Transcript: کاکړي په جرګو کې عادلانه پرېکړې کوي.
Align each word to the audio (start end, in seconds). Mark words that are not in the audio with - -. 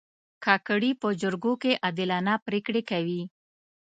کاکړي 0.45 0.91
په 1.01 1.07
جرګو 1.21 1.53
کې 1.61 1.71
عادلانه 1.85 2.33
پرېکړې 2.47 2.81
کوي. 2.89 3.21